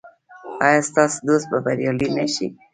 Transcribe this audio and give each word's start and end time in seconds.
ایا 0.65 0.81
ستاسو 0.89 1.17
دوست 1.27 1.45
به 1.51 1.57
بریالی 1.65 2.09
نه 2.17 2.25
شي؟ 2.33 2.47